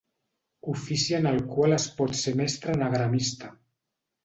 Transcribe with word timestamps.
Ofici 0.71 1.17
en 1.17 1.27
el 1.33 1.37
qual 1.51 1.77
es 1.77 1.87
pot 2.01 2.17
ser 2.23 2.35
mestre 2.41 2.77
anagramista. 2.79 3.55